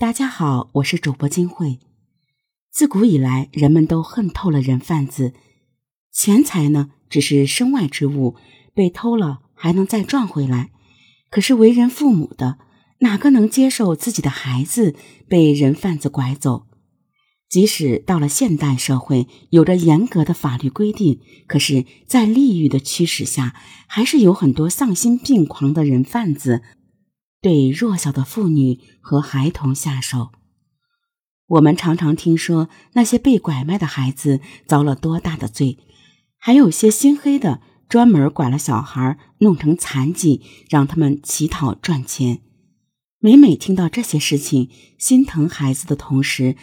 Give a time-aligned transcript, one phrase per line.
[0.00, 1.80] 大家好，我是主播金慧。
[2.70, 5.32] 自古以来，人们都恨透了人贩子。
[6.12, 8.36] 钱财呢，只是身外之物，
[8.72, 10.70] 被偷了还能再赚回来。
[11.30, 12.58] 可是为人父母的，
[13.00, 14.94] 哪个能接受自己的孩子
[15.28, 16.68] 被人贩子拐走？
[17.48, 23.56] 即使到了现代社会，有着严格的法律规定，可是，在利欲的驱使下，
[23.88, 26.62] 还是有很多丧心病狂的人贩子。
[27.40, 30.30] 对弱小的妇女和孩童下手，
[31.46, 35.78] 我们常常听说那些被拐卖的孩子遭了多大的罪，
[36.36, 42.40] 还有些心黑的专门拐了小孩，弄成残疾，让他们乞讨赚钱。
[43.20, 44.68] 每每听到这些事情，
[44.98, 46.56] 心疼孩子的同时，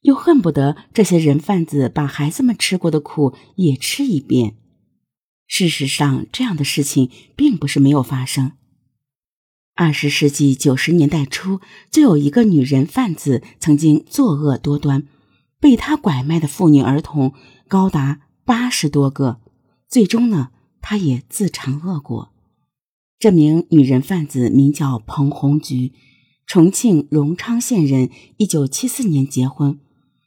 [0.00, 4.56] 又恨不得这些人贩子把孩子们吃过的苦也吃一遍。
[5.46, 8.52] 事实上，这样的事情并不是没有发生。
[9.80, 15.04] 二十世纪九十年代初，就有一个女人贩子曾经作恶多端，
[15.60, 17.32] 被他拐卖的妇女儿童
[17.68, 19.38] 高达八十多个。
[19.88, 20.48] 最终呢，
[20.80, 22.32] 她也自尝恶果。
[23.20, 25.92] 这名女人贩子名叫彭红菊，
[26.44, 29.78] 重庆荣昌县人，一九七四年结婚。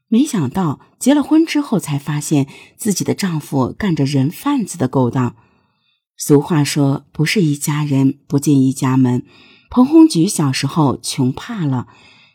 [0.07, 2.47] 没想到结了婚之后，才发现
[2.77, 5.35] 自己的丈夫干着人贩子的勾当。
[6.23, 9.25] 俗话说：“不是一家人，不进一家门。”
[9.71, 11.87] 彭红菊小时候穷怕了，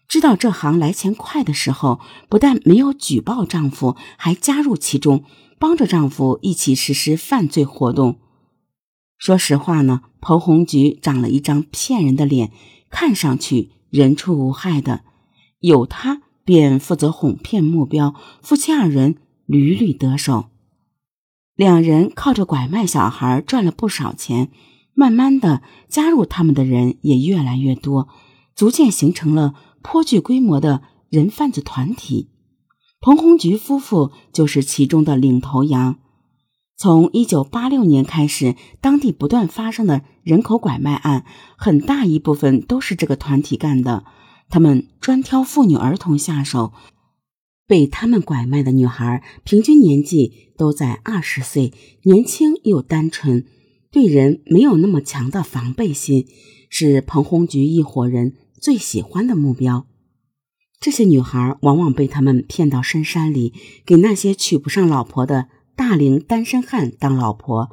[0.09, 5.23] 知道这行来钱快的时候，不但没有举报丈夫，还加入其中，
[5.61, 8.19] 帮着丈夫一起实施犯罪活动。
[9.19, 12.51] 说实话呢，彭红菊长了一张骗人的脸，
[12.91, 15.03] 看上去人畜无害的，
[15.61, 19.15] 有她便负责哄骗目标，夫妻二人
[19.47, 20.47] 屡屡得手。
[21.57, 24.51] 两人靠着拐卖小孩赚了不少钱，
[24.93, 28.09] 慢慢的加入他们的人也越来越多，
[28.55, 32.29] 逐渐形成了颇具规模的人贩子团体。
[33.01, 35.97] 彭红菊夫妇就是其中的领头羊。
[36.77, 41.25] 从一九八六年开始，当地不断发生的人口拐卖案，
[41.57, 44.05] 很大一部分都是这个团体干的。
[44.51, 46.73] 他们专挑妇女儿童下手。
[47.67, 51.73] 被他们拐卖的女孩平均年纪都在二十岁，
[52.03, 53.45] 年轻又单纯，
[53.91, 56.27] 对人没有那么强的防备心，
[56.71, 59.87] 是彭红菊一伙人最喜欢的目标。
[60.79, 63.53] 这些女孩往往被他们骗到深山里，
[63.85, 67.71] 给那些娶不上老婆的大龄单身汉当老婆。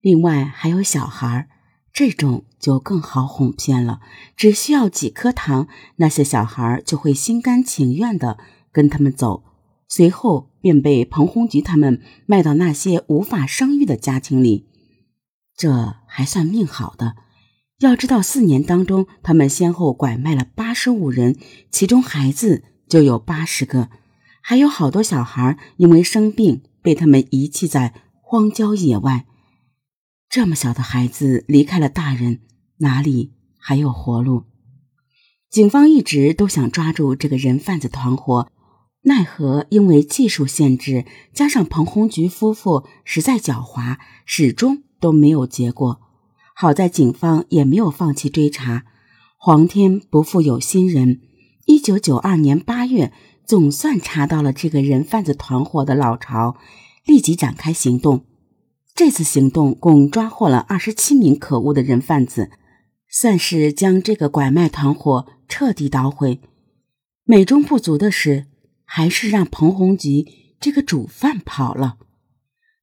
[0.00, 1.48] 另外还有小孩，
[1.92, 4.00] 这种就更好哄骗了，
[4.36, 5.66] 只需要几颗糖，
[5.96, 8.38] 那些小孩就会心甘情愿的。
[8.74, 9.44] 跟他们走，
[9.88, 14.66] 随后便被彭洪菊他们卖到那些无法生育的家庭里。
[15.56, 17.14] 这还算命好的。
[17.78, 21.36] 要知道，四年当中，他们先后拐卖了八十五人，
[21.70, 23.90] 其中孩子就有八十个，
[24.42, 29.26] 还有好多小孩因为生病被他们遗弃在荒郊野外。
[30.28, 32.40] 这么小的孩子离开了大人，
[32.78, 34.44] 哪里还有活路？
[35.50, 38.50] 警方一直都想抓住这个人贩子团伙。
[39.06, 41.04] 奈何因为技术限制，
[41.34, 46.00] 加上彭红菊夫妇实在狡猾，始终都没有结果。
[46.54, 48.84] 好在警方也没有放弃追查。
[49.36, 51.20] 皇天不负有心人，
[51.66, 53.12] 一九九二年八月，
[53.44, 56.56] 总算查到了这个人贩子团伙的老巢，
[57.04, 58.24] 立即展开行动。
[58.94, 62.50] 这次行动共抓获了二十七名可恶的人贩子，
[63.10, 66.40] 算是将这个拐卖团伙彻底捣毁。
[67.24, 68.46] 美中不足的是。
[68.96, 70.24] 还是让彭红菊
[70.60, 71.96] 这个主犯跑了。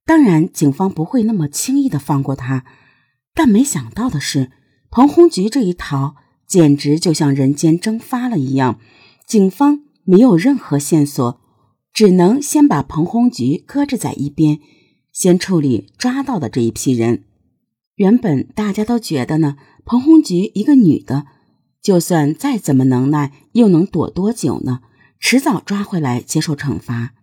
[0.04, 2.66] 当然，警方不会那么轻易的放过他。
[3.32, 4.52] 但没想到的是，
[4.90, 8.78] 彭红菊这一逃，简直就像人间蒸发了一样。
[9.26, 11.40] 警方没有任何线索，
[11.94, 14.60] 只能先把彭红菊搁置在一边，
[15.14, 17.24] 先处理抓到的这一批人。
[17.94, 19.56] 原本大家都觉得呢，
[19.86, 21.24] 彭红菊一个女的，
[21.82, 24.80] 就算再怎么能耐，又能躲多久呢？
[25.22, 27.14] 迟早抓回来接受惩罚。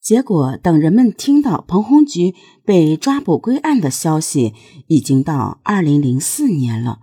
[0.00, 2.34] 结果，等人们听到彭红菊
[2.66, 4.52] 被抓捕归案的消息，
[4.88, 7.00] 已经到二零零四年了，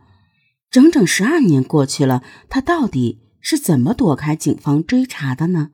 [0.70, 2.24] 整整十二年过去了。
[2.48, 5.72] 他到底是怎么躲开警方追查的呢？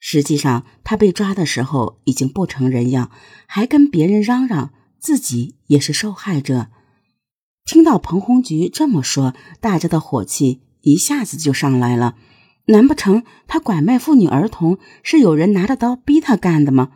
[0.00, 3.10] 实际上，他被抓的时候已经不成人样，
[3.46, 6.68] 还跟别人嚷嚷自己也是受害者。
[7.66, 12.16] 听到彭红菊这么说，大家的火气一下子就上来了。
[12.66, 16.90] 难不成他拐卖妇女儿童是有人拿着刀逼他干的吗？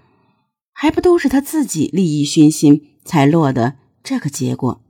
[0.73, 4.83] 还不都是他自己利益熏心才落得这个结果？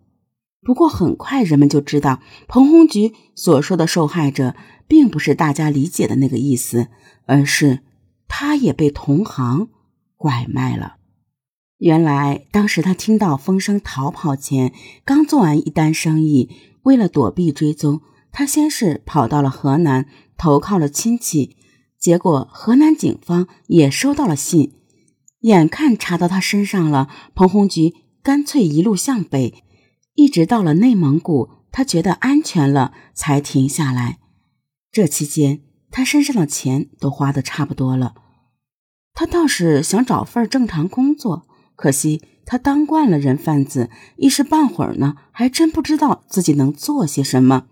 [0.60, 4.54] 不过很快人们就知道，彭红菊所说的受害者，
[4.86, 6.88] 并不是大家理解的那个意思，
[7.26, 7.80] 而是
[8.28, 9.68] 他也被同行
[10.16, 10.96] 拐卖了。
[11.78, 14.74] 原来当时他听到风声逃跑前，
[15.04, 16.50] 刚做完一单生意，
[16.82, 18.02] 为了躲避追踪，
[18.38, 20.06] 他先是跑到了河南
[20.36, 21.56] 投靠了亲戚，
[21.98, 24.74] 结果河南警方也收到了信，
[25.40, 29.64] 眼看查到他身上了，彭红菊干脆一路向北，
[30.14, 34.20] 一直到了内蒙古，他觉得安全了才停下来。
[34.92, 38.14] 这期间，他身上的钱都花的差不多了，
[39.14, 41.48] 他倒是想找份正常工作。
[41.74, 47.66] 可惜他当惯了人贩子，一时半会儿呢，还真不知道自己能做些什么。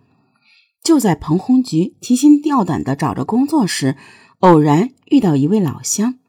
[0.86, 3.96] 就在彭红菊提心吊胆的找着工作时，
[4.38, 6.20] 偶然遇到一位老乡，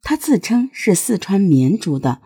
[0.00, 2.22] 他自称是四川绵竹的。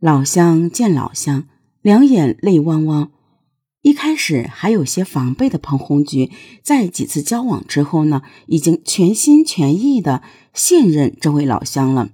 [0.00, 1.44] 老乡见老乡，
[1.80, 3.12] 两眼泪汪汪。
[3.82, 6.32] 一开始还有些防备的彭红菊，
[6.64, 10.22] 在几次交往之后呢，已经全心全意的
[10.52, 12.10] 信任这位老乡了，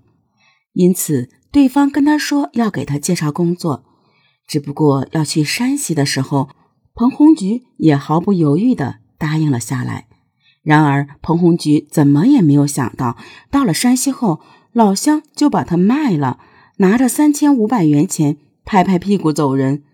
[0.75, 1.31] 因此。
[1.51, 3.83] 对方跟他说要给他介绍工作，
[4.47, 6.51] 只不过要去山西的时候，
[6.99, 10.09] 彭红菊也毫不犹豫地答应了下来。
[10.63, 13.17] 然而，彭红菊怎么也没有想到，
[13.53, 14.41] 到了山西后，
[14.73, 16.41] 老乡就把他卖了，
[16.79, 19.85] 拿着三千五百元钱，拍拍屁股走人。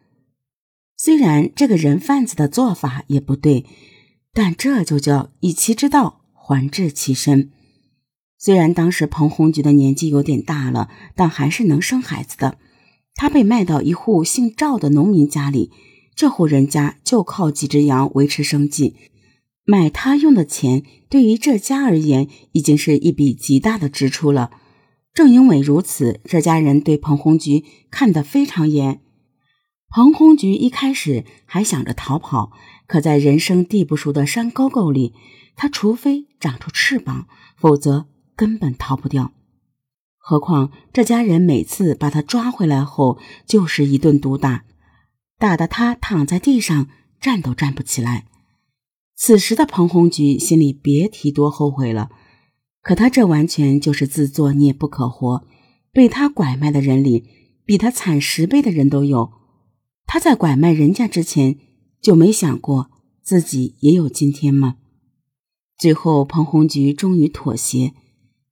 [0.97, 3.67] 虽然这个人贩子的做法也不对，
[4.33, 7.51] 但这就叫以其之道还治其身。
[8.39, 12.57] 虽然当时彭红菊的年纪有点大了，但还是能生孩子的。
[13.15, 15.71] 她被卖到一户姓赵的农民家里，
[16.15, 18.97] 这户人家就靠几只羊维持生计。
[19.65, 24.51] 买她用的钱，对于这家而言，已经是一笔极大的支出了。
[25.13, 29.01] 正因为如此，这家人对彭红菊看得非常严。
[29.89, 32.53] 彭红菊一开始还想着逃跑，
[32.87, 35.15] 可在人生地不熟的山沟沟里，
[35.57, 37.27] 他除非长出翅膀，
[37.57, 38.07] 否则。
[38.37, 39.31] 根本逃不掉，
[40.19, 43.17] 何况这家人每次把他抓回来后，
[43.47, 44.65] 就是一顿毒打，
[45.39, 46.89] 打得他躺在地上
[47.21, 48.27] 站都站不起来。
[49.17, 52.11] 此时的彭红菊心里别提多后悔了，
[52.83, 55.47] 可他这完全就是自作孽不可活。
[55.93, 57.25] 被他拐卖的人里，
[57.65, 59.31] 比他惨十倍的人都有。
[60.07, 61.57] 他在拐卖人家之前，
[62.03, 62.91] 就没想过
[63.23, 64.77] 自己也有今天吗？
[65.79, 67.95] 最后，彭红菊终于妥协。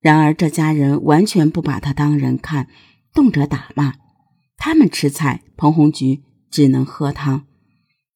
[0.00, 2.68] 然而，这家人完全不把他当人看，
[3.12, 3.94] 动辄打骂。
[4.56, 7.46] 他们吃菜，彭红菊只能喝汤。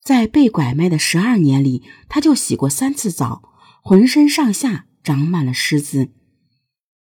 [0.04, 3.42] 在被拐卖的十二年里，他就洗过三次澡，
[3.82, 6.10] 浑身上下长满了虱子。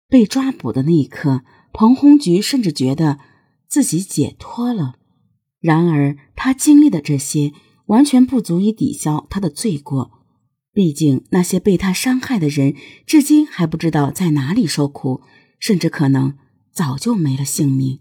[0.08, 1.42] 被抓捕的那一刻，
[1.72, 3.18] 彭红菊甚至觉得
[3.68, 4.94] 自己解脱了。
[5.60, 7.52] 然而，他经历的这些
[7.86, 10.12] 完全不足以抵消他的罪过。
[10.72, 12.74] 毕竟，那些被他伤害的人，
[13.06, 15.22] 至今还不知道在哪里受苦，
[15.58, 16.36] 甚至可能
[16.72, 18.00] 早就没了性命。